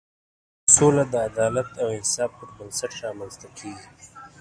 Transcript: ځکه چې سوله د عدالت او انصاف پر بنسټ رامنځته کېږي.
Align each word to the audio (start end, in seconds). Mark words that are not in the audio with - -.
ځکه 0.03 0.07
چې 0.67 0.73
سوله 0.75 1.03
د 1.09 1.15
عدالت 1.29 1.69
او 1.81 1.87
انصاف 1.97 2.31
پر 2.37 2.49
بنسټ 2.57 2.91
رامنځته 3.03 3.47
کېږي. 3.57 3.89